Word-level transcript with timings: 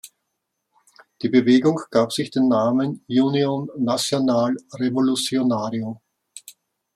Die 1.21 1.29
Bewegung 1.29 1.79
gab 1.91 2.11
sich 2.11 2.31
den 2.31 2.47
Namen 2.47 3.05
"Union 3.07 3.69
Nacional 3.77 4.57
Revolucionario". 4.73 6.01